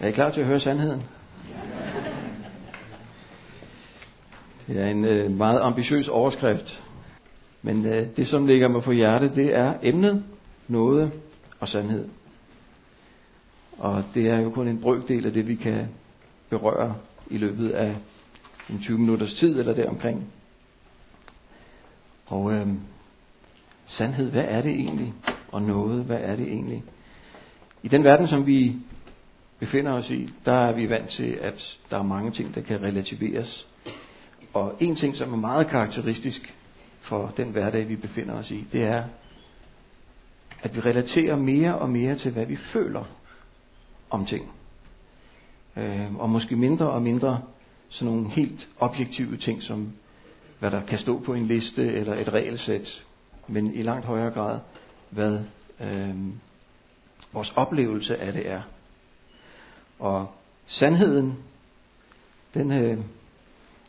[0.00, 1.02] Er I klar til at høre sandheden?
[4.66, 6.82] Det er en øh, meget ambitiøs overskrift.
[7.62, 10.24] Men øh, det, som ligger mig på hjertet, det er emnet,
[10.68, 11.12] noget
[11.60, 12.08] og sandhed.
[13.78, 15.88] Og det er jo kun en brøkdel af det, vi kan
[16.50, 16.94] berøre
[17.30, 17.96] i løbet af
[18.70, 20.32] en 20 minutters tid eller deromkring.
[22.26, 22.66] Og øh,
[23.86, 25.14] sandhed, hvad er det egentlig?
[25.52, 26.84] Og noget, hvad er det egentlig?
[27.82, 28.76] I den verden, som vi
[29.60, 32.82] befinder os i, der er vi vant til, at der er mange ting, der kan
[32.82, 33.66] relativeres.
[34.52, 36.54] Og en ting, som er meget karakteristisk
[37.00, 39.04] for den hverdag, vi befinder os i, det er,
[40.62, 43.04] at vi relaterer mere og mere til, hvad vi føler
[44.10, 44.50] om ting.
[45.76, 47.42] Øh, og måske mindre og mindre
[47.88, 49.92] sådan nogle helt objektive ting, som
[50.58, 53.04] hvad der kan stå på en liste eller et regelsæt,
[53.48, 54.58] men i langt højere grad,
[55.10, 55.40] hvad
[55.80, 56.14] øh,
[57.32, 58.62] vores oplevelse af det er.
[60.00, 60.26] Og
[60.66, 61.34] sandheden,
[62.54, 62.98] den, øh,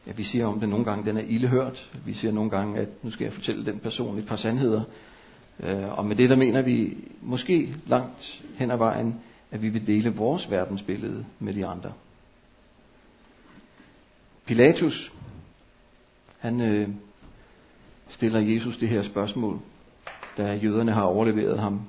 [0.08, 1.92] ja, vi siger om det nogle gange, den er ildehørt.
[2.06, 4.84] Vi siger nogle gange, at nu skal jeg fortælle den person et par sandheder.
[5.60, 9.88] Øh, og med det der mener vi måske langt hen ad vejen, at vi vil
[9.88, 11.94] dele vores verdensbillede med de andre.
[14.46, 15.12] Pilatus,
[16.40, 16.90] han øh,
[18.10, 19.60] stiller Jesus det her spørgsmål,
[20.38, 21.82] da jøderne har overleveret ham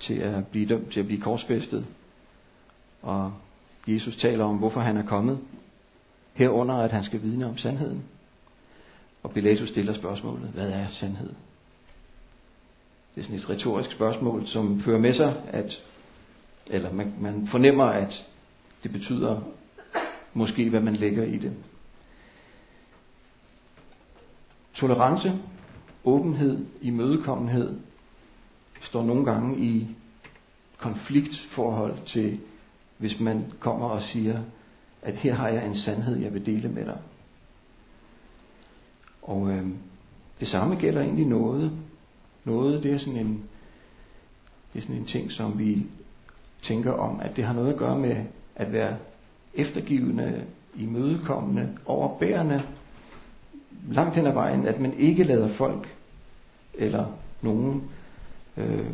[0.00, 1.86] til at blive dømt til at blive korsfæstet.
[3.02, 3.32] Og
[3.86, 5.40] Jesus taler om, hvorfor han er kommet.
[6.32, 8.04] Herunder, at han skal vidne om sandheden.
[9.22, 11.32] Og Pilatus stiller spørgsmålet, hvad er sandhed?
[13.14, 15.82] Det er sådan et retorisk spørgsmål, som fører med sig, at,
[16.66, 18.26] eller man, man fornemmer, at
[18.82, 19.40] det betyder
[20.34, 21.52] måske, hvad man lægger i det.
[24.74, 25.32] Tolerance,
[26.04, 27.80] åbenhed, imødekommenhed
[28.80, 29.86] står nogle gange i
[30.78, 32.40] konfliktforhold til,
[33.00, 34.42] hvis man kommer og siger,
[35.02, 36.98] at her har jeg en sandhed, jeg vil dele med dig.
[39.22, 39.66] Og øh,
[40.40, 41.72] det samme gælder egentlig noget.
[42.44, 43.42] Noget, det er sådan en,
[44.72, 45.86] det er sådan en ting, som vi
[46.62, 48.16] tænker om, at det har noget at gøre med
[48.56, 48.96] at være
[49.54, 50.44] eftergivende,
[50.76, 52.62] imødekommende, overbærende,
[53.90, 55.96] langt hen ad vejen, at man ikke lader folk
[56.74, 57.06] eller
[57.42, 57.90] nogen
[58.56, 58.90] øh,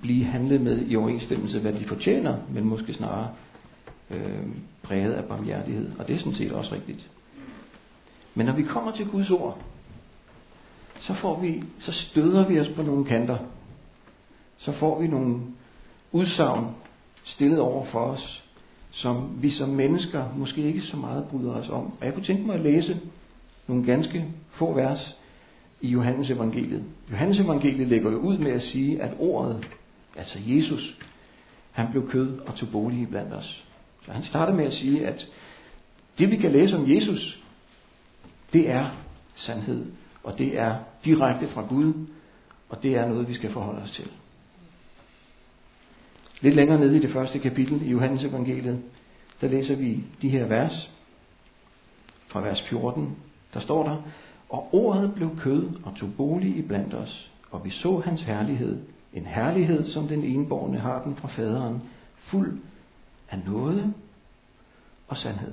[0.00, 3.28] blive handlet med i overensstemmelse, hvad de fortjener, men måske snarere
[4.10, 4.46] øh,
[4.82, 5.90] præget af barmhjertighed.
[5.98, 7.08] Og det er sådan set også rigtigt.
[8.34, 9.58] Men når vi kommer til Guds ord,
[11.00, 13.38] så, får vi, så støder vi os på nogle kanter.
[14.58, 15.40] Så får vi nogle
[16.12, 16.66] udsagn
[17.24, 18.44] stillet over for os,
[18.90, 21.92] som vi som mennesker måske ikke så meget bryder os om.
[22.00, 23.00] Og jeg kunne tænke mig at læse
[23.66, 25.16] nogle ganske få vers
[25.80, 26.84] i Johannes evangeliet.
[27.10, 29.68] Johannes evangeliet lægger jo ud med at sige, at ordet,
[30.16, 30.98] altså Jesus,
[31.72, 33.64] han blev kød og tog bolig blandt os.
[34.04, 35.28] Så han starter med at sige, at
[36.18, 37.42] det vi kan læse om Jesus,
[38.52, 38.90] det er
[39.34, 39.86] sandhed,
[40.24, 42.06] og det er direkte fra Gud,
[42.68, 44.08] og det er noget, vi skal forholde os til.
[46.40, 48.82] Lidt længere nede i det første kapitel i Johannes evangeliet,
[49.40, 50.90] der læser vi de her vers.
[52.26, 53.16] Fra vers 14,
[53.54, 54.02] der står der,
[54.48, 58.82] og ordet blev kød og tog bolig i blandt os, og vi så hans herlighed,
[59.16, 61.82] en herlighed, som den enborgne har den fra faderen,
[62.16, 62.58] fuld
[63.30, 63.94] af noget
[65.08, 65.52] og sandhed.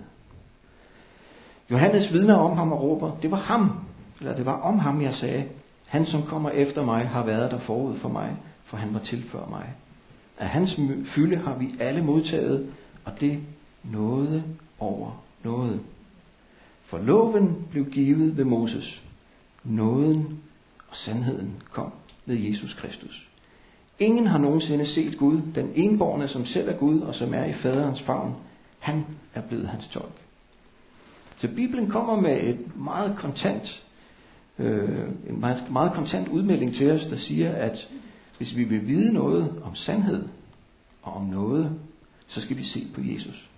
[1.72, 3.86] Johannes vidner om ham og råber, det var ham,
[4.20, 5.46] eller det var om ham, jeg sagde,
[5.86, 9.24] han som kommer efter mig har været der forud for mig, for han var til
[9.24, 9.74] før mig.
[10.38, 12.74] Af hans fylde har vi alle modtaget,
[13.06, 13.40] og det
[13.84, 14.44] noget
[14.80, 15.82] over noget.
[16.84, 19.02] For loven blev givet ved Moses.
[19.64, 20.40] Nåden
[20.90, 21.94] og sandheden kom
[22.26, 23.28] ved Jesus Kristus.
[24.00, 27.54] Ingen har nogensinde set Gud, den enborne, som selv er Gud og som er i
[27.54, 28.36] faderens favn.
[28.80, 30.14] Han er blevet hans tolk.
[31.38, 33.84] Så Bibelen kommer med et meget kontant,
[34.60, 37.88] øh, en meget, meget kontant udmelding til os, der siger, at
[38.38, 40.28] hvis vi vil vide noget om sandhed
[41.02, 41.72] og om noget,
[42.28, 43.50] så skal vi se på Jesus.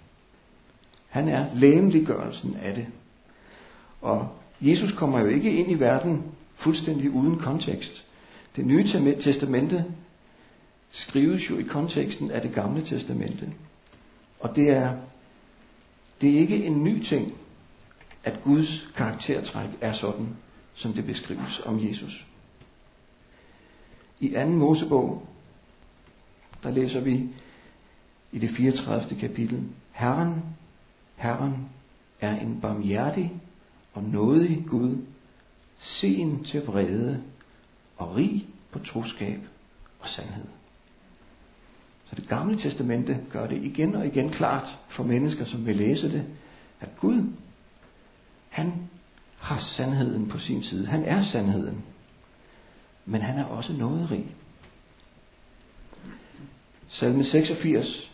[1.10, 2.88] Han er lægemliggørelsen af det.
[4.02, 4.28] Og
[4.62, 6.24] Jesus kommer jo ikke ind i verden
[6.56, 8.06] fuldstændig uden kontekst.
[8.56, 8.88] Det nye
[9.24, 9.86] testamente
[10.96, 13.54] skrives jo i konteksten af det gamle testamente.
[14.40, 14.98] Og det er,
[16.22, 17.34] det er ikke en ny ting,
[18.24, 20.36] at Guds karaktertræk er sådan,
[20.76, 22.26] som det beskrives om Jesus.
[24.20, 24.46] I 2.
[24.46, 25.28] Mosebog,
[26.64, 27.30] der læser vi
[28.32, 29.20] i det 34.
[29.20, 30.44] kapitel, Herren,
[31.16, 31.70] Herren
[32.22, 33.32] er en barmhjertig
[33.94, 34.98] og nådig Gud,
[35.80, 37.24] sen til vrede
[37.98, 39.40] og rig på troskab
[40.00, 40.46] og sandhed.
[42.06, 46.12] Så det gamle testamente gør det igen og igen klart for mennesker, som vil læse
[46.12, 46.26] det,
[46.80, 47.34] at Gud,
[48.50, 48.74] han
[49.40, 50.86] har sandheden på sin side.
[50.86, 51.84] Han er sandheden.
[53.06, 54.26] Men han er også nåderig.
[56.88, 58.12] Salme 86,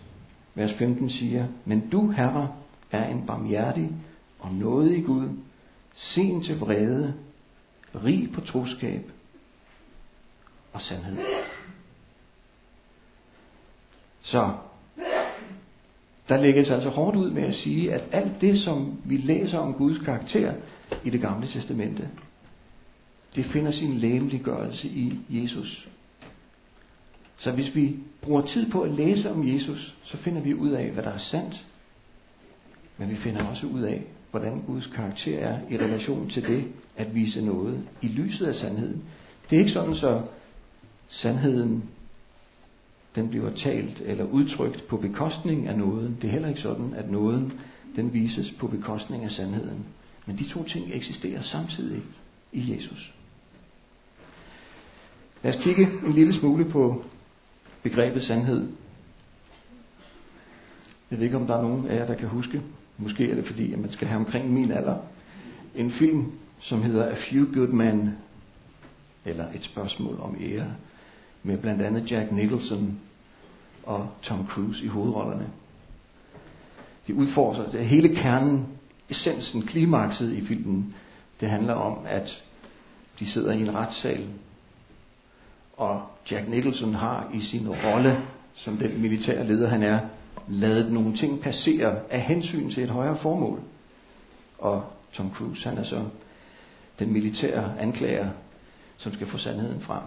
[0.55, 2.53] vers 15 siger, Men du, Herre,
[2.91, 3.91] er en barmhjertig
[4.39, 5.29] og nådig Gud,
[5.93, 7.13] sen til vrede,
[7.95, 9.11] rig på troskab
[10.73, 11.17] og sandhed.
[14.21, 14.51] Så
[16.29, 19.73] der lægges altså hårdt ud med at sige, at alt det, som vi læser om
[19.73, 20.53] Guds karakter
[21.03, 22.09] i det gamle testamente,
[23.35, 25.87] det finder sin læmeliggørelse i Jesus.
[27.37, 30.89] Så hvis vi bruger tid på at læse om Jesus, så finder vi ud af,
[30.89, 31.65] hvad der er sandt.
[32.97, 36.67] Men vi finder også ud af, hvordan Guds karakter er i relation til det
[36.97, 39.03] at vise noget i lyset af sandheden.
[39.49, 40.21] Det er ikke sådan, så
[41.07, 41.83] sandheden
[43.15, 46.17] den bliver talt eller udtrykt på bekostning af nåden.
[46.21, 47.53] Det er heller ikke sådan, at nåden
[47.95, 49.85] den vises på bekostning af sandheden.
[50.25, 52.01] Men de to ting eksisterer samtidig
[52.51, 53.13] i Jesus.
[55.43, 57.03] Lad os kigge en lille smule på
[57.83, 58.69] begrebet sandhed.
[61.11, 62.61] Jeg ved ikke, om der er nogen af jer, der kan huske.
[62.97, 64.97] Måske er det fordi, at man skal have omkring min alder.
[65.75, 68.09] En film, som hedder A Few Good Men,
[69.25, 70.73] eller et spørgsmål om ære,
[71.43, 72.99] med blandt andet Jack Nicholson
[73.83, 75.47] og Tom Cruise i hovedrollerne.
[77.07, 78.67] De udfordrer det hele kernen,
[79.09, 80.95] essensen, klimakset i filmen.
[81.39, 82.43] Det handler om, at
[83.19, 84.27] de sidder i en retssal,
[85.77, 86.01] og
[86.31, 88.21] Jack Nicholson har i sin rolle
[88.55, 89.99] som den militære leder han er,
[90.47, 93.61] lavet nogle ting passere af hensyn til et højere formål.
[94.57, 94.83] Og
[95.13, 96.03] Tom Cruise, han er så
[96.99, 98.29] den militære anklager,
[98.97, 100.03] som skal få sandheden frem.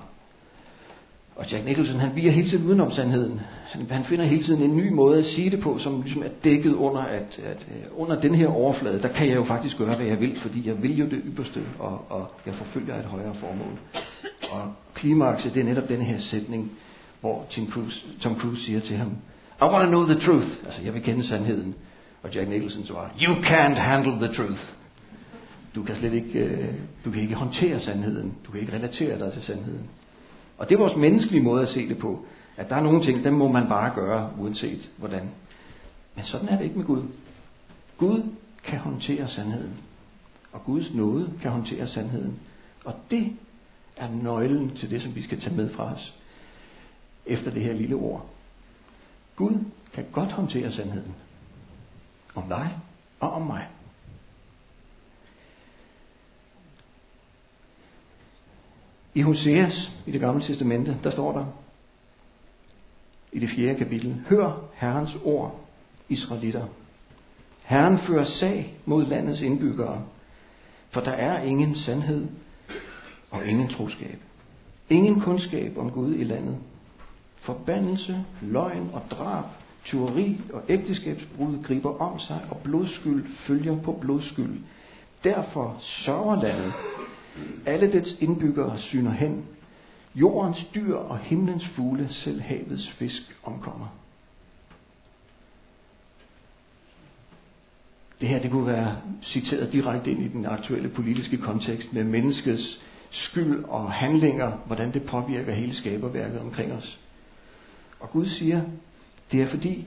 [1.36, 3.40] Og Jack Nicholson, han viger hele tiden udenom sandheden.
[3.72, 6.28] Han, han finder hele tiden en ny måde at sige det på, som ligesom er
[6.44, 9.96] dækket under, at, at uh, under den her overflade, der kan jeg jo faktisk gøre,
[9.96, 13.34] hvad jeg vil, fordi jeg vil jo det ypperste, og, og jeg forfølger et højere
[13.34, 13.78] formål.
[14.50, 16.72] Og klimakset, det er netop den her sætning,
[17.20, 19.16] hvor Tom Cruise, Tom Cruise siger til ham,
[19.60, 20.48] I want to know the truth.
[20.64, 21.74] Altså, jeg vil kende sandheden.
[22.22, 24.60] Og Jack Nicholson svarer, You can't handle the truth.
[25.74, 28.34] Du kan slet ikke, øh, du kan ikke håndtere sandheden.
[28.46, 29.88] Du kan ikke relatere dig til sandheden.
[30.58, 32.26] Og det er vores menneskelige måde at se det på.
[32.56, 35.30] At der er nogle ting, dem må man bare gøre, uanset hvordan.
[36.14, 37.02] Men sådan er det ikke med Gud.
[37.98, 38.22] Gud
[38.64, 39.74] kan håndtere sandheden.
[40.52, 42.38] Og Guds nåde kan håndtere sandheden.
[42.84, 43.32] Og det
[43.96, 46.14] er nøglen til det, som vi skal tage med fra os.
[47.26, 48.26] Efter det her lille ord.
[49.36, 51.14] Gud kan godt håndtere sandheden.
[52.34, 52.78] Om dig
[53.20, 53.66] og om mig.
[59.14, 61.46] I Hoseas, i det gamle testamente, der står der,
[63.32, 65.60] i det fjerde kapitel, Hør Herrens ord,
[66.08, 66.66] Israelitter.
[67.62, 70.02] Herren fører sag mod landets indbyggere,
[70.90, 72.26] for der er ingen sandhed
[73.30, 74.18] og ingen troskab.
[74.90, 76.58] Ingen kundskab om Gud i landet.
[77.36, 79.44] Forbandelse, løgn og drab,
[79.84, 84.60] tyveri og ægteskabsbrud griber om sig, og blodskyld følger på blodskyld.
[85.24, 86.72] Derfor sørger landet,
[87.66, 89.46] alle dets indbyggere syner hen.
[90.14, 93.86] Jordens dyr og himlens fugle, selv havets fisk omkommer.
[98.20, 102.80] Det her det kunne være citeret direkte ind i den aktuelle politiske kontekst med menneskets
[103.10, 106.98] skyld og handlinger, hvordan det påvirker hele skaberværket omkring os.
[108.00, 108.62] Og Gud siger,
[109.32, 109.84] det er fordi,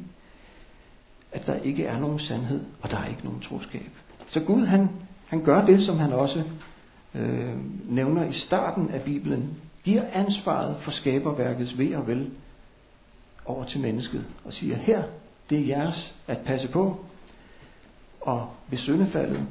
[1.31, 3.89] at der ikke er nogen sandhed, og der er ikke nogen troskab.
[4.27, 4.89] Så Gud han,
[5.27, 6.43] han gør det, som han også
[7.15, 12.31] øh, nævner i starten af Bibelen, giver ansvaret for skaberværkets ved og vel
[13.45, 15.03] over til mennesket og siger, her,
[15.49, 17.05] det er jeres at passe på.
[18.21, 19.45] Og ved syndefaldet,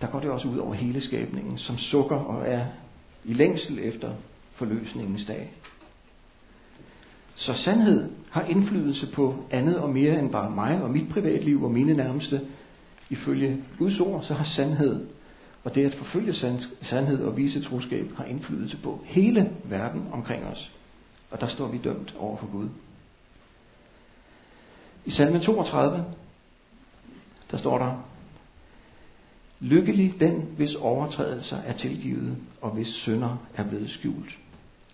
[0.00, 2.66] der går det også ud over hele skabningen, som sukker og er
[3.24, 4.12] i længsel efter
[4.54, 5.52] forløsningens dag.
[7.34, 11.70] Så sandhed har indflydelse på andet og mere end bare mig og mit privatliv og
[11.70, 12.40] mine nærmeste.
[13.10, 15.06] Ifølge Guds ord, så har sandhed
[15.66, 16.34] og det at forfølge
[16.82, 20.72] sandhed og vise troskab har indflydelse på hele verden omkring os.
[21.30, 22.68] Og der står vi dømt over for Gud.
[25.04, 26.04] I salme 32,
[27.50, 28.02] der står der,
[29.60, 34.38] Lykkelig den, hvis overtrædelser er tilgivet, og hvis synder er blevet skjult.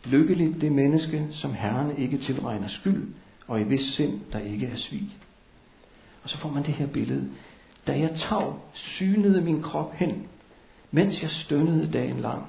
[0.05, 3.15] Lykkelig det menneske, som Herren ikke tilregner skyld,
[3.47, 5.17] og i hvis sind, der ikke er svig.
[6.23, 7.31] Og så får man det her billede.
[7.87, 10.27] Da jeg tav synede min krop hen,
[10.93, 12.47] mens jeg stønnede dagen lang.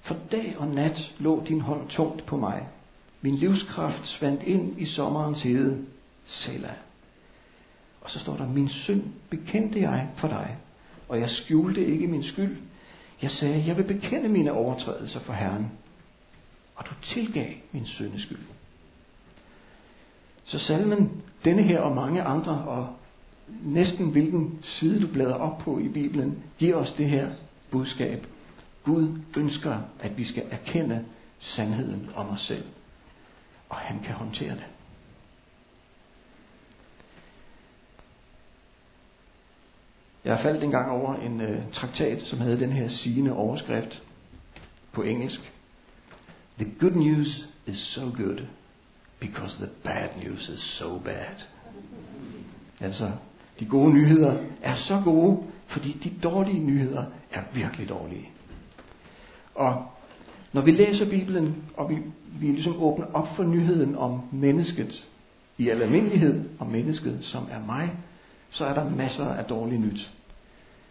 [0.00, 2.68] For dag og nat lå din hånd tungt på mig.
[3.20, 5.84] Min livskraft svandt ind i sommerens hede.
[6.24, 6.74] Sela.
[8.00, 10.56] Og så står der, min synd bekendte jeg for dig,
[11.08, 12.56] og jeg skjulte ikke min skyld.
[13.22, 15.70] Jeg sagde, jeg vil bekende mine overtrædelser for Herren,
[16.76, 18.38] og du tilgav min syndeskyld.
[20.44, 22.88] Så salmen, denne her og mange andre, og
[23.62, 27.30] næsten hvilken side du bladrer op på i Bibelen, giver os det her
[27.70, 28.26] budskab.
[28.84, 31.04] Gud ønsker, at vi skal erkende
[31.38, 32.64] sandheden om os selv.
[33.68, 34.66] Og han kan håndtere det.
[40.24, 44.02] Jeg faldt engang over en øh, traktat, som havde den her sigende overskrift
[44.92, 45.52] på engelsk.
[46.58, 48.46] The good news is so good,
[49.20, 51.34] because the bad news is so bad.
[52.80, 53.12] Altså,
[53.60, 55.42] de gode nyheder er så gode,
[55.76, 58.28] fordi de dårlige nyheder er virkelig dårlige.
[59.54, 59.86] Og
[60.52, 61.98] når vi læser Bibelen, og vi,
[62.40, 65.04] vi ligesom åbner op for nyheden om mennesket,
[65.58, 67.90] i al almindelighed og mennesket, som er mig,
[68.50, 70.10] så er der masser af dårligt nyt.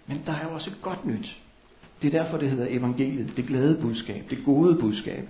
[0.07, 1.41] Men der er jo også godt nyt.
[2.01, 5.29] Det er derfor, det hedder evangeliet, det glade budskab, det gode budskab.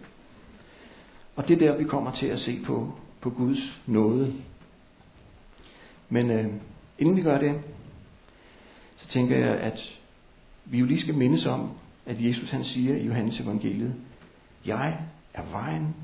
[1.36, 4.34] Og det er der, vi kommer til at se på, på Guds nåde.
[6.10, 6.46] Men øh,
[7.00, 7.62] inden vi gør det,
[9.06, 9.80] så tænker jeg, at
[10.66, 11.72] vi jo lige skal mindes om,
[12.06, 13.96] at Jesus han siger i Johannes evangeliet,
[14.66, 15.00] jeg
[15.34, 15.96] er vejen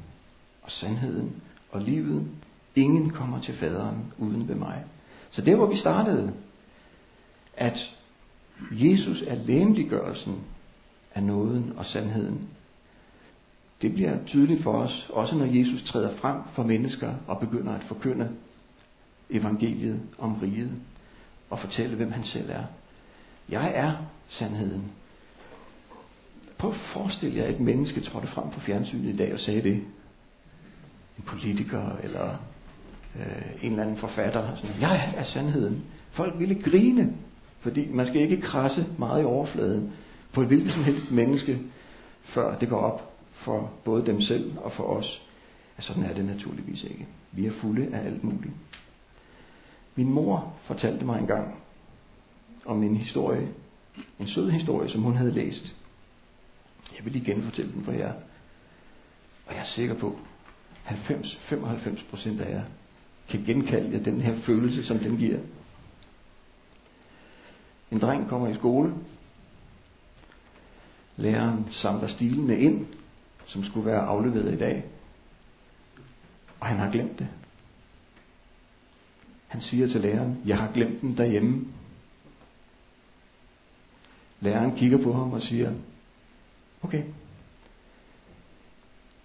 [0.62, 1.42] og sandheden
[1.72, 2.28] og livet.
[2.76, 4.84] Ingen kommer til faderen uden ved mig.
[5.32, 6.34] Så det hvor vi startede,
[7.58, 7.92] at
[8.72, 10.40] Jesus er læmliggørelsen
[11.16, 12.50] af nåden og sandheden.
[13.82, 17.84] Det bliver tydeligt for os, også når Jesus træder frem for mennesker og begynder at
[17.84, 18.30] forkynde
[19.30, 20.72] evangeliet om riget
[21.50, 22.64] og fortælle, hvem han selv er.
[23.50, 23.94] Jeg er
[24.28, 24.92] sandheden.
[26.58, 29.62] Prøv at forestille jer, at et menneske trådte frem på fjernsynet i dag og sagde
[29.62, 29.74] det.
[31.18, 32.36] En politiker eller
[33.16, 34.56] øh, en eller anden forfatter.
[34.56, 35.84] Sådan, jeg er sandheden.
[36.12, 37.14] Folk ville grine,
[37.60, 39.94] fordi man skal ikke krasse meget i overfladen
[40.34, 41.60] på et hvilket som helst menneske,
[42.24, 45.22] før det går op for både dem selv og for os.
[45.78, 47.08] Ja, sådan er det naturligvis ikke.
[47.32, 48.54] Vi er fulde af alt muligt.
[49.96, 51.56] Min mor fortalte mig engang
[52.66, 53.48] om en historie,
[54.20, 55.76] en sød historie, som hun havde læst.
[56.98, 58.14] Jeg vil lige genfortælle den for jer.
[59.48, 60.20] Og jeg er sikker på,
[60.86, 62.64] 90-95 procent af jer
[63.30, 65.40] kan genkalde jer den her følelse, som den giver.
[67.92, 68.94] En dreng kommer i skole.
[71.18, 72.86] Læreren samler stilene ind,
[73.46, 74.86] som skulle være afleveret i dag.
[76.60, 77.28] Og han har glemt det.
[79.48, 81.66] Han siger til læreren, jeg har glemt den derhjemme.
[84.42, 85.72] Læreren kigger på ham og siger,
[86.84, 87.04] okay,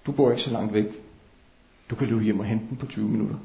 [0.06, 0.86] du bor ikke så langt væk.
[1.90, 3.36] Du kan løbe hjem og hente den på 20 minutter.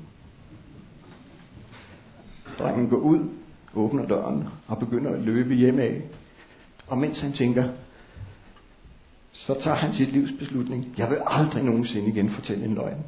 [2.59, 3.29] Drengen går ud,
[3.75, 6.01] åbner døren og begynder at løbe hjem af.
[6.87, 7.69] Og mens han tænker,
[9.31, 10.93] så tager han sit livs beslutning.
[10.97, 13.03] Jeg vil aldrig nogensinde igen fortælle en løgn.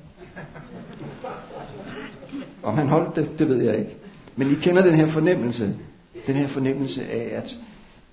[2.63, 3.96] Om han holdt det, det ved jeg ikke.
[4.36, 5.77] Men I kender den her fornemmelse.
[6.27, 7.58] Den her fornemmelse af, at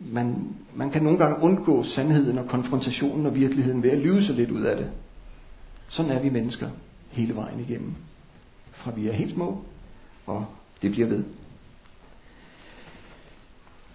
[0.00, 4.35] man, man kan nogle gange undgå sandheden og konfrontationen og virkeligheden ved at lyve sig
[4.35, 4.90] lidt ud af det.
[5.88, 6.71] Sådan er vi mennesker
[7.11, 7.95] hele vejen igennem.
[8.73, 9.64] Fra vi er helt små,
[10.26, 10.47] og
[10.83, 11.25] det bliver ved.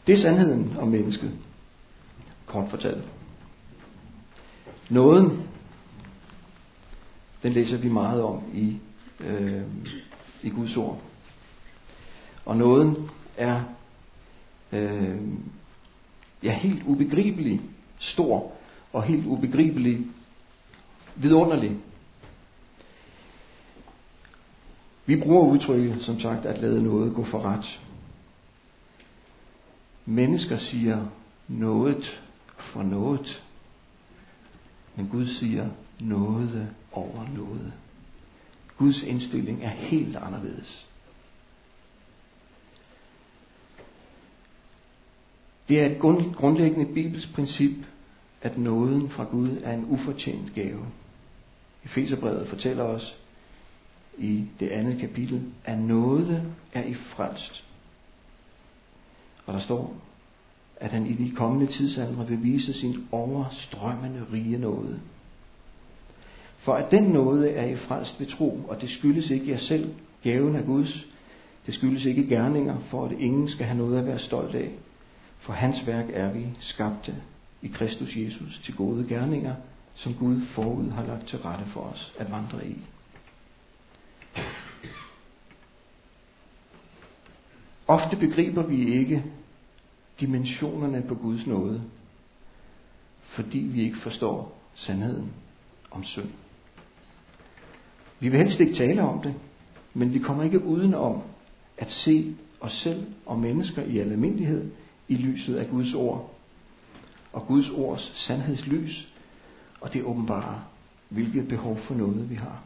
[0.08, 1.32] Det er sandheden om mennesket.
[2.46, 3.04] Kort fortalt.
[4.90, 5.44] Nåden,
[7.44, 8.78] den læser vi meget om i,
[9.20, 9.62] øh,
[10.44, 11.02] i Guds ord.
[12.46, 13.64] Og nåden er
[14.72, 15.20] øh,
[16.46, 17.62] ja, helt ubegribelig
[18.00, 18.52] stor
[18.94, 20.06] og helt ubegribelig
[21.16, 21.78] vidunderlig.
[25.06, 27.80] Vi bruger udtrykket, som sagt, at lade noget gå for ret.
[30.06, 31.06] Mennesker siger
[31.48, 32.22] noget
[32.58, 33.44] for noget.
[34.96, 37.74] Men Gud siger noget over noget.
[38.78, 40.88] Guds indstilling er helt anderledes.
[45.70, 46.00] Det er et
[46.36, 47.76] grundlæggende bibelsk princip,
[48.42, 50.86] at nåden fra Gud er en ufortjent gave.
[51.86, 53.18] Efeserbrevet fortæller os
[54.18, 57.64] i det andet kapitel, at nåde er i frelst.
[59.46, 59.96] Og der står,
[60.76, 65.00] at han i de kommende tidsaldre vil vise sin overstrømmende rige nåde.
[66.58, 69.94] For at den nåde er i frelst ved tro, og det skyldes ikke jer selv,
[70.24, 71.06] gaven af Guds,
[71.66, 74.72] det skyldes ikke gerninger, for at ingen skal have noget at være stolt af.
[75.46, 77.16] For hans værk er vi skabte
[77.62, 79.56] i Kristus Jesus til gode gerninger,
[79.94, 82.78] som Gud forud har lagt til rette for os at vandre i.
[87.88, 89.24] Ofte begriber vi ikke
[90.20, 91.84] dimensionerne på Guds nåde,
[93.24, 95.34] fordi vi ikke forstår sandheden
[95.92, 96.30] om synd.
[98.20, 99.36] Vi vil helst ikke tale om det,
[99.94, 101.22] men vi kommer ikke uden om
[101.78, 104.72] at se os selv og mennesker i almindelighed
[105.08, 106.36] i lyset af Guds ord.
[107.34, 109.14] Og Guds ords sandhedslys,
[109.82, 110.64] og det åbenbare,
[111.10, 112.62] hvilket behov for noget vi har.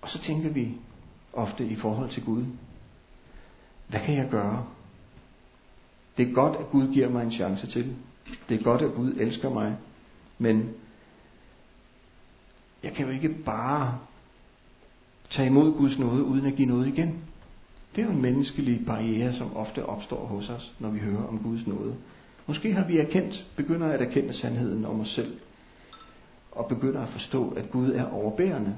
[0.00, 0.74] Og så tænker vi
[1.32, 2.44] ofte i forhold til Gud,
[3.88, 4.66] hvad kan jeg gøre?
[6.16, 7.96] Det er godt, at Gud giver mig en chance til.
[8.48, 9.76] Det er godt, at Gud elsker mig.
[10.38, 10.74] Men
[12.82, 13.98] jeg kan jo ikke bare
[15.30, 17.24] tage imod Guds nåde, uden at give noget igen.
[17.96, 21.66] Det er jo menneskelige barriere, som ofte opstår hos os, når vi hører om Guds
[21.66, 21.94] nåde.
[22.46, 25.36] Måske har vi erkendt, begynder at erkende sandheden om os selv,
[26.52, 28.76] og begynder at forstå, at Gud er overbærende,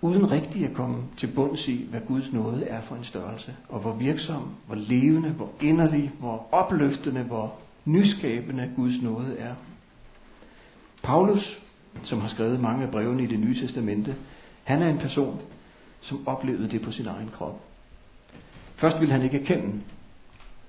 [0.00, 3.80] uden rigtig at komme til bunds i, hvad Guds nåde er for en størrelse, og
[3.80, 9.54] hvor virksom, hvor levende, hvor inderlig, hvor opløftende, hvor nyskabende Guds nåde er.
[11.02, 11.60] Paulus,
[12.02, 14.16] som har skrevet mange af brevene i det nye testamente,
[14.64, 15.40] han er en person,
[16.00, 17.60] som oplevede det på sin egen krop.
[18.78, 19.80] Først ville han ikke erkende,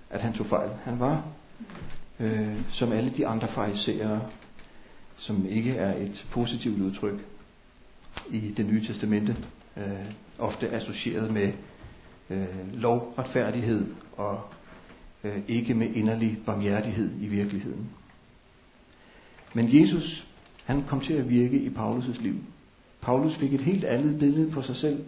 [0.09, 0.69] at han tog fejl.
[0.83, 1.23] Han var,
[2.19, 4.21] øh, som alle de andre farisæere,
[5.17, 7.25] som ikke er et positivt udtryk
[8.29, 9.35] i det nye testamente,
[9.77, 10.05] øh,
[10.39, 11.51] ofte associeret med
[12.29, 13.85] øh, lovretfærdighed
[14.17, 14.41] og
[15.23, 17.89] øh, ikke med inderlig barmhjertighed i virkeligheden.
[19.53, 20.27] Men Jesus,
[20.65, 22.35] han kom til at virke i Paulus' liv.
[23.01, 25.05] Paulus fik et helt andet billede på sig selv,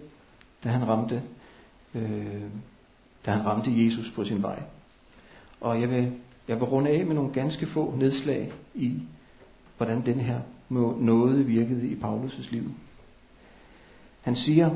[0.64, 1.22] da han ramte,
[1.96, 2.44] øh,
[3.26, 4.60] da han ramte Jesus på sin vej.
[5.62, 6.12] Og jeg vil,
[6.48, 9.02] jeg vil runde af med nogle ganske få nedslag i,
[9.78, 10.40] hvordan den her
[11.00, 12.72] nåde virkede i Paulus' liv.
[14.22, 14.70] Han siger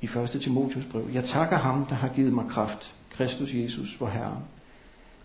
[0.00, 0.40] i 1.
[0.42, 4.40] Timotius brev, Jeg takker ham, der har givet mig kraft, Kristus Jesus, vor Herre,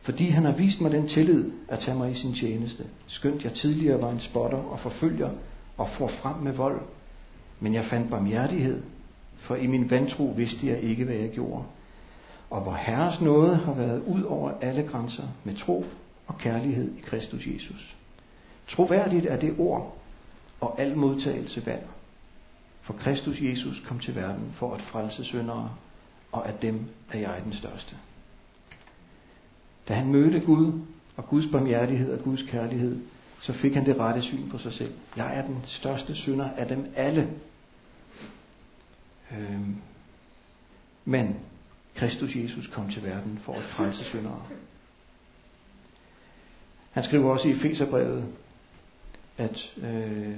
[0.01, 2.83] fordi han har vist mig den tillid at tage mig i sin tjeneste.
[3.07, 5.29] Skønt jeg tidligere var en spotter og forfølger
[5.77, 6.81] og får frem med vold.
[7.59, 8.81] Men jeg fandt barmhjertighed,
[9.37, 11.63] for i min vantro vidste jeg ikke, hvad jeg gjorde.
[12.49, 15.85] Og hvor Herres nåde har været ud over alle grænser med tro
[16.27, 17.95] og kærlighed i Kristus Jesus.
[18.67, 19.97] Troværdigt er det ord,
[20.61, 21.83] og al modtagelse værd.
[22.81, 25.71] For Kristus Jesus kom til verden for at frelse syndere,
[26.31, 27.95] og af dem er jeg den største.
[29.87, 30.81] Da han mødte Gud
[31.17, 32.99] og Guds barmhjertighed og Guds kærlighed,
[33.41, 34.93] så fik han det rette syn på sig selv.
[35.17, 37.29] Jeg er den største synder af dem alle.
[39.31, 39.75] Øhm.
[41.05, 41.35] Men
[41.99, 44.41] Kristus Jesus kom til verden for at frelse syndere.
[46.91, 48.25] Han skriver også i Efeserbrevet,
[49.37, 50.37] at øh,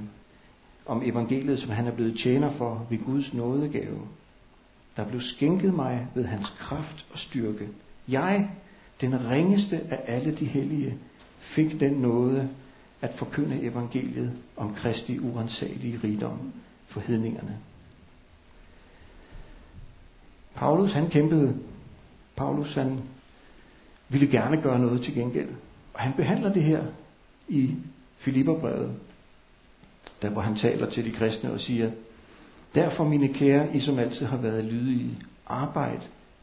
[0.85, 4.07] om evangeliet, som han er blevet tjener for ved Guds nådegave,
[4.97, 7.69] der blev skænket mig ved hans kraft og styrke.
[8.07, 8.49] Jeg,
[9.01, 10.97] den ringeste af alle de hellige,
[11.39, 12.49] fik den nåde
[13.01, 16.53] at forkynde evangeliet om Kristi urensagelige rigdom
[16.87, 17.57] for hedningerne.
[20.55, 21.59] Paulus han kæmpede.
[22.35, 22.99] Paulus han
[24.09, 25.49] ville gerne gøre noget til gengæld.
[25.93, 26.83] Og han behandler det her
[27.47, 27.75] i
[28.17, 28.91] Filipperbrevet,
[30.21, 31.91] der hvor han taler til de kristne og siger,
[32.75, 35.99] Derfor, mine kære, I som altid har været lydige, arbejd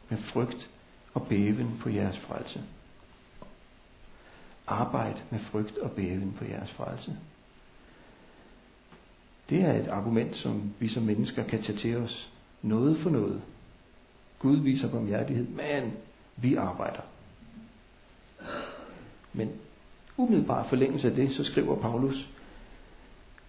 [0.09, 0.71] med frygt
[1.15, 2.63] og bæven på jeres frelse.
[4.67, 7.17] Arbejd med frygt og bæven på jeres frelse.
[9.51, 12.31] Det er et argument, som vi som mennesker kan tage til os.
[12.63, 13.43] Noget for noget.
[14.39, 15.93] Gud viser barmhjertighed, men
[16.37, 17.01] vi arbejder.
[19.33, 19.51] Men
[20.17, 22.29] umiddelbart forlængelse af det, så skriver Paulus,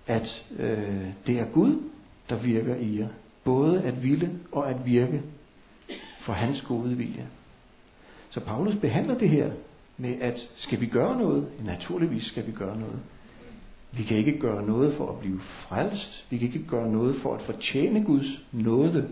[0.08, 1.82] at øh, det er Gud,
[2.30, 3.08] der virker i jer.
[3.44, 5.22] Både at ville og at virke
[6.20, 7.28] for hans gode vilje.
[8.30, 9.52] Så Paulus behandler det her
[9.98, 11.48] med, at skal vi gøre noget?
[11.66, 13.00] Naturligvis skal vi gøre noget.
[13.92, 16.26] Vi kan ikke gøre noget for at blive frelst.
[16.30, 19.10] Vi kan ikke gøre noget for at fortjene Guds nåde.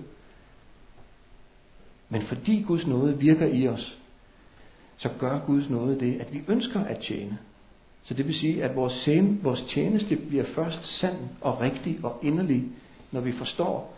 [2.10, 3.98] Men fordi Guds nåde virker i os,
[4.98, 7.38] så gør Guds nåde det, at vi ønsker at tjene.
[8.04, 9.10] Så det vil sige, at vores,
[9.44, 12.64] vores tjeneste bliver først sand og rigtig og inderlig,
[13.12, 13.98] når vi forstår,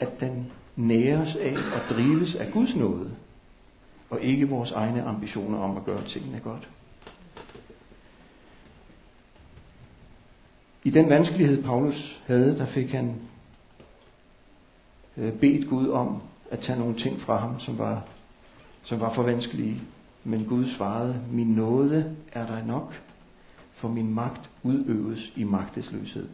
[0.00, 3.10] at den næres af og drives af Guds nåde,
[4.10, 6.68] og ikke vores egne ambitioner om at gøre tingene godt.
[10.84, 13.20] I den vanskelighed, Paulus havde, der fik han
[15.16, 18.04] øh, bedt Gud om at tage nogle ting fra ham, som var,
[18.82, 19.82] som var for vanskelige.
[20.24, 23.00] Men Gud svarede, min nåde er der nok,
[23.72, 26.28] for min magt udøves i magtesløshed.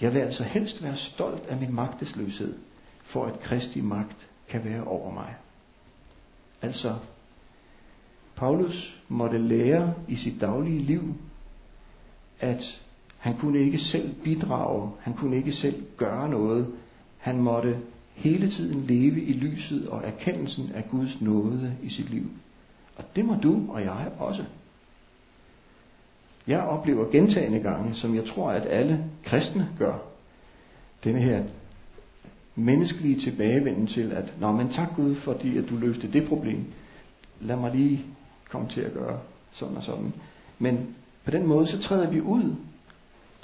[0.00, 2.58] Jeg vil altså helst være stolt af min magtesløshed,
[3.04, 5.34] for at Kristi magt kan være over mig.
[6.62, 6.94] Altså,
[8.36, 11.14] Paulus måtte lære i sit daglige liv,
[12.40, 12.80] at
[13.18, 16.74] han kunne ikke selv bidrage, han kunne ikke selv gøre noget.
[17.18, 17.78] Han måtte
[18.18, 22.30] hele tiden leve i lyset og erkendelsen af Guds nåde i sit liv.
[22.96, 24.44] Og det må du og jeg også.
[26.46, 29.98] Jeg oplever gentagende gange, som jeg tror, at alle kristne gør,
[31.04, 31.44] denne her
[32.56, 36.64] menneskelige tilbagevenden til, at Nå, men tak Gud, fordi at du løste det problem.
[37.40, 38.04] Lad mig lige
[38.48, 39.18] komme til at gøre
[39.52, 40.12] sådan og sådan.
[40.58, 42.54] Men på den måde, så træder vi ud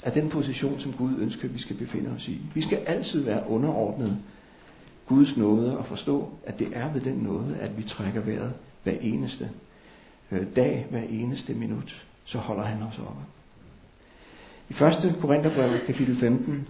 [0.03, 2.41] af den position, som Gud ønsker, vi skal befinde os i.
[2.53, 4.17] Vi skal altid være underordnet
[5.07, 8.93] Guds nåde og forstå, at det er ved den nåde, at vi trækker vejret hver
[9.01, 9.49] eneste
[10.31, 12.05] øh, dag, hver eneste minut.
[12.25, 13.21] Så holder han os oppe.
[14.69, 15.15] I 1.
[15.21, 16.67] Korintherbrev, kapitel 15,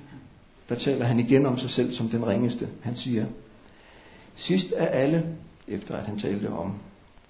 [0.69, 2.67] der taler han igen om sig selv som den ringeste.
[2.82, 3.26] Han siger,
[4.36, 5.26] sidst af alle,
[5.67, 6.74] efter at han talte om,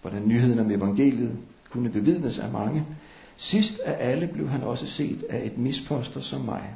[0.02, 1.38] hvordan nyheden om evangeliet
[1.70, 2.86] kunne bevidnes af mange,
[3.38, 6.76] sidst af alle blev han også set af et misposter som mig.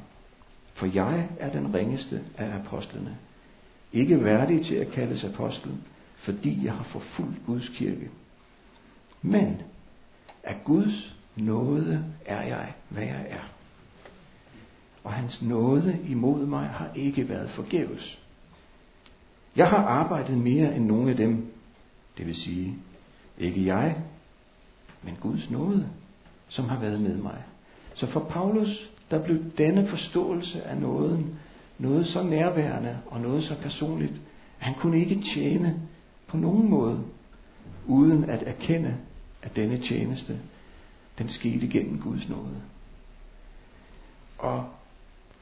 [0.73, 3.17] For jeg er den ringeste af apostlene.
[3.93, 5.71] Ikke værdig til at kaldes apostel,
[6.17, 8.09] fordi jeg har forfulgt Guds kirke.
[9.21, 9.61] Men
[10.43, 13.59] af Guds nåde er jeg, hvad jeg er
[15.03, 18.19] og hans nåde imod mig har ikke været forgæves.
[19.55, 21.51] Jeg har arbejdet mere end nogen af dem,
[22.17, 22.75] det vil sige,
[23.37, 23.95] ikke jeg,
[25.03, 25.89] men Guds nåde,
[26.47, 27.43] som har været med mig.
[27.93, 31.39] Så for Paulus, der blev denne forståelse af nåden
[31.79, 34.13] noget så nærværende og noget så personligt,
[34.59, 35.79] at han kunne ikke tjene
[36.27, 37.03] på nogen måde,
[37.87, 38.95] uden at erkende,
[39.41, 40.39] at denne tjeneste,
[41.17, 42.61] den skete gennem Guds nåde.
[44.37, 44.65] Og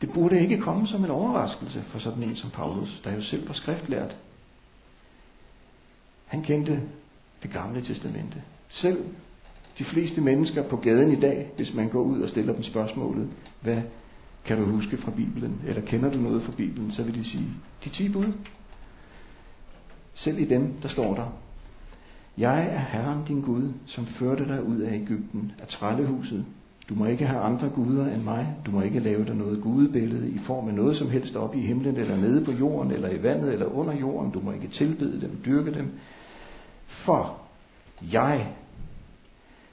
[0.01, 3.47] det burde ikke komme som en overraskelse for sådan en som Paulus, der jo selv
[3.47, 4.17] var skriftlært.
[6.25, 6.81] Han kendte
[7.43, 8.43] det gamle testamente.
[8.69, 9.05] Selv
[9.79, 13.29] de fleste mennesker på gaden i dag, hvis man går ud og stiller dem spørgsmålet,
[13.61, 13.81] hvad
[14.47, 17.49] kan du huske fra Bibelen, eller kender du noget fra Bibelen, så vil de sige,
[17.83, 18.33] de ti bud.
[20.13, 21.27] Selv i dem, der står der,
[22.37, 26.45] jeg er Herren din Gud, som førte dig ud af Ægypten, af trællehuset,
[26.89, 28.55] du må ikke have andre guder end mig.
[28.65, 31.61] Du må ikke lave dig noget gudebillede i form af noget som helst op i
[31.61, 34.31] himlen, eller nede på jorden, eller i vandet, eller under jorden.
[34.31, 35.91] Du må ikke tilbede dem, dyrke dem.
[36.87, 37.41] For
[38.11, 38.47] jeg,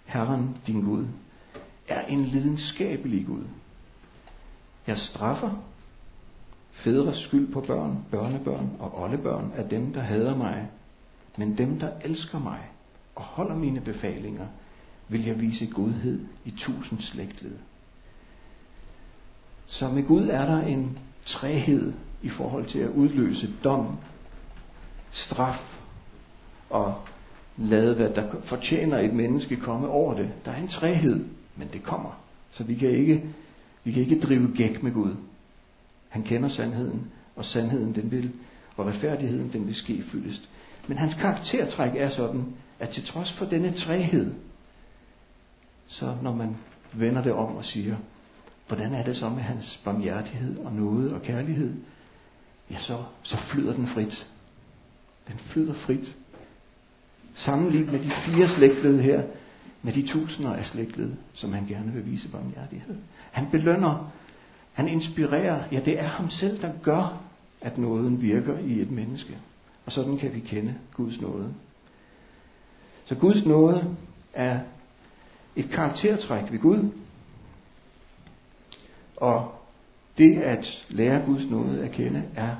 [0.05, 1.05] Herren din Gud,
[1.89, 3.45] er en lidenskabelig Gud.
[4.87, 5.51] Jeg straffer
[6.73, 10.71] fædres skyld på børn, børnebørn og oldebørn af dem, der hader mig.
[11.37, 12.61] Men dem, der elsker mig
[13.15, 14.47] og holder mine befalinger,
[15.09, 17.57] vil jeg vise godhed i tusind slægtled.
[19.67, 21.93] Så med Gud er der en træhed
[22.23, 23.99] i forhold til at udløse dom,
[25.11, 25.79] straf
[26.71, 26.95] og
[27.57, 30.31] lade, hvad der fortjener et menneske komme over det.
[30.45, 31.25] Der er en træhed,
[31.57, 32.21] men det kommer.
[32.51, 33.25] Så vi kan ikke,
[33.85, 35.15] vi kan ikke drive gæk med Gud.
[36.09, 38.33] Han kender sandheden, og sandheden den vil,
[38.77, 40.49] og retfærdigheden den vil ske fyldest.
[40.89, 42.45] Men hans karaktertræk er sådan,
[42.79, 44.35] at til trods for denne træhed,
[45.87, 46.57] så når man
[46.93, 47.97] vender det om og siger,
[48.67, 51.75] hvordan er det så med hans barmhjertighed og nåde og kærlighed,
[52.71, 54.27] ja, så, så flyder den frit.
[55.29, 56.17] Den flyder frit.
[57.35, 59.23] Sammenlignet med de fire slægtled her,
[59.85, 62.97] med de tusinder af slægtled, som han gerne vil vise barmhjertighed.
[63.31, 64.13] Han belønner,
[64.73, 67.23] han inspirerer, ja det er ham selv, der gør,
[67.61, 69.39] at nåden virker i et menneske.
[69.87, 71.55] Og sådan kan vi kende Guds nåde.
[73.05, 73.97] Så Guds nåde
[74.35, 74.61] er
[75.57, 76.91] et karaktertræk ved Gud.
[79.17, 79.55] Og
[80.19, 82.57] det at lære Guds nåde at kende er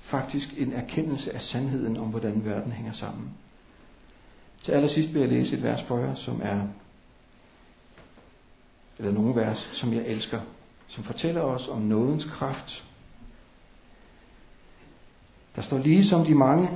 [0.00, 3.30] faktisk en erkendelse af sandheden om, hvordan verden hænger sammen.
[4.64, 6.60] Til allersidst vil jeg læse et vers for jer, som er,
[8.98, 10.40] eller nogle vers, som jeg elsker,
[10.88, 12.84] som fortæller os om nådens kraft.
[15.56, 16.68] Der står lige som de mange,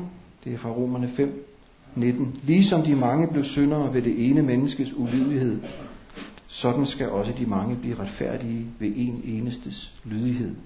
[0.45, 1.47] det er fra Romerne 5,
[1.95, 2.41] 19.
[2.43, 5.63] Ligesom de mange blev syndere ved det ene menneskes ulydighed,
[6.47, 10.57] sådan skal også de mange blive retfærdige ved en enestes lydighed.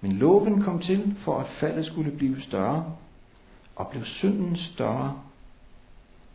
[0.00, 2.92] Men loven kom til, for at faldet skulle blive større,
[3.76, 5.20] og blev synden større,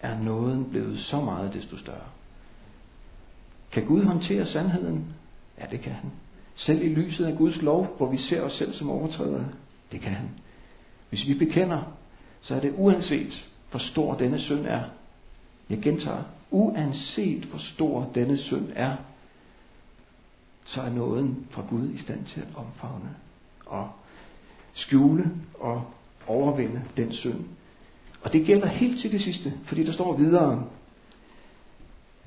[0.03, 2.07] er nåden blevet så meget desto større.
[3.71, 5.05] Kan Gud håndtere sandheden?
[5.59, 6.11] Ja, det kan han.
[6.55, 9.45] Selv i lyset af Guds lov, hvor vi ser os selv som overtrædere,
[9.91, 10.29] det kan han.
[11.09, 11.81] Hvis vi bekender,
[12.41, 14.81] så er det uanset, hvor stor denne synd er.
[15.69, 18.95] Jeg gentager, uanset hvor stor denne synd er,
[20.65, 23.15] så er nåden fra Gud i stand til at omfavne
[23.65, 23.89] og
[24.73, 25.83] skjule og
[26.27, 27.45] overvinde den synd.
[28.23, 30.67] Og det gælder helt til det sidste, fordi der står videre,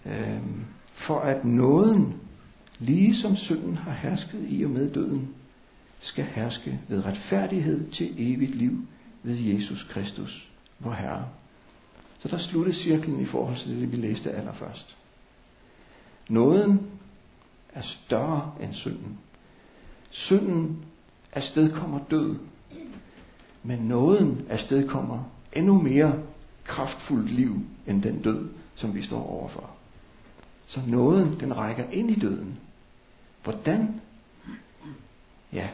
[0.07, 2.21] øhm, for at nåden,
[2.79, 5.35] lige som synden har hersket i og med døden,
[6.01, 8.79] skal herske ved retfærdighed til evigt liv
[9.23, 11.29] ved Jesus Kristus, vor Herre.
[12.19, 14.97] Så der sluttede cirklen i forhold til det, vi læste allerførst.
[16.29, 16.91] Nåden
[17.73, 19.19] er større end synden.
[20.11, 20.85] Synden
[21.33, 22.37] afstedkommer død,
[23.63, 26.13] men nåden afstedkommer endnu mere
[26.65, 29.71] kraftfuldt liv end den død, som vi står overfor.
[30.67, 32.59] Så nåden, den rækker ind i døden.
[33.45, 34.01] Hvordan?
[35.53, 35.69] Ja,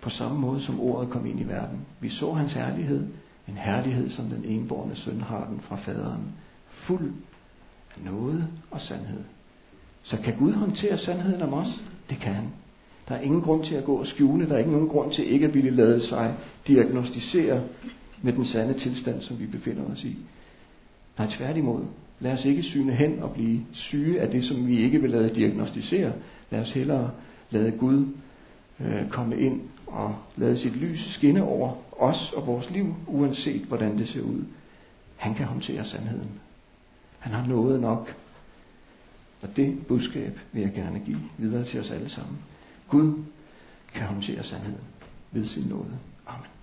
[0.00, 1.86] på samme måde som ordet kom ind i verden.
[2.00, 3.06] Vi så hans herlighed,
[3.48, 6.32] en herlighed, som den enborne søn har den fra faderen.
[6.68, 7.12] Fuld
[7.96, 9.24] af noget og sandhed.
[10.02, 11.82] Så kan Gud håndtere sandheden om os?
[12.10, 12.52] Det kan han.
[13.08, 14.48] Der er ingen grund til at gå og skjule.
[14.48, 16.34] Der er ikke nogen grund til ikke at ville lade sig
[16.66, 17.62] diagnostisere
[18.22, 20.16] med den sande tilstand, som vi befinder os i.
[21.18, 21.84] Nej, tværtimod.
[22.20, 25.34] Lad os ikke syne hen og blive syge af det, som vi ikke vil lade
[25.34, 26.12] diagnostisere.
[26.50, 27.10] Lad os hellere
[27.50, 28.06] lade Gud
[28.80, 33.98] øh, komme ind og lade sit lys skinne over os og vores liv, uanset hvordan
[33.98, 34.44] det ser ud.
[35.16, 36.30] Han kan håndtere sandheden.
[37.18, 38.14] Han har noget nok.
[39.42, 42.38] Og det budskab vil jeg gerne give videre til os alle sammen.
[42.88, 43.24] Gud
[43.94, 44.84] kan håndtere sandheden
[45.32, 45.98] ved sin nåde.
[46.26, 46.57] Amen.